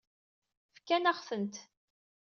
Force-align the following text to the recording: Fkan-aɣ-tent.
Fkan-aɣ-tent. 0.75 1.55